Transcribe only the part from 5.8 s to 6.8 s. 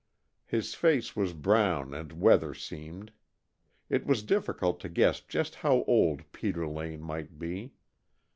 old Peter